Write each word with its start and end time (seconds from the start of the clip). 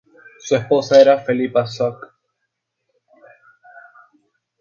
Su 0.39 0.55
esposa 0.55 0.99
era 0.99 1.19
Felipa 1.19 1.67
Soc. 1.67 2.07